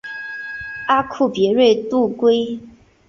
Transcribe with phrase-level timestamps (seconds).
[0.87, 2.59] 阿库别瑞度规。